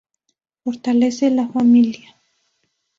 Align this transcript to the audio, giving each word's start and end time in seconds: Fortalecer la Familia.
Fortalecer 0.63 1.31
la 1.33 1.47
Familia. 1.49 2.15